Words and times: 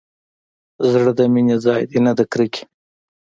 زړه 0.91 1.11
د 1.17 1.19
مينې 1.33 1.55
ځاى 1.63 1.81
دى 1.89 1.99
نه 2.05 2.11
د 2.17 2.19
کرکې. 2.31 2.63